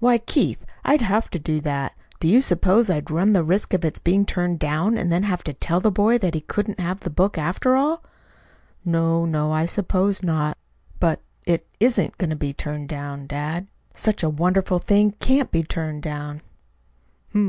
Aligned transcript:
"Why, 0.00 0.18
Keith, 0.18 0.66
I'd 0.84 1.00
have 1.00 1.30
to 1.30 1.38
do 1.38 1.60
that. 1.60 1.92
Do 2.18 2.26
you 2.26 2.40
suppose 2.40 2.90
I'd 2.90 3.08
run 3.08 3.34
the 3.34 3.44
risk 3.44 3.72
of 3.72 3.84
its 3.84 4.00
being 4.00 4.26
turned 4.26 4.58
down, 4.58 4.98
and 4.98 5.12
then 5.12 5.22
have 5.22 5.44
to 5.44 5.52
tell 5.52 5.78
that 5.78 5.92
boy 5.92 6.18
that 6.18 6.34
he 6.34 6.40
couldn't 6.40 6.80
have 6.80 6.98
the 6.98 7.08
book, 7.08 7.38
after 7.38 7.76
all?" 7.76 8.02
"No, 8.84 9.24
no, 9.24 9.52
I 9.52 9.66
suppose 9.66 10.24
not. 10.24 10.58
But 10.98 11.20
it 11.44 11.68
isn't 11.78 12.18
going 12.18 12.30
to 12.30 12.34
be 12.34 12.52
turned 12.52 12.88
down, 12.88 13.28
dad. 13.28 13.68
Such 13.94 14.24
a 14.24 14.28
wonderful 14.28 14.80
thing 14.80 15.12
can't 15.20 15.52
be 15.52 15.62
turned 15.62 16.02
down." 16.02 16.40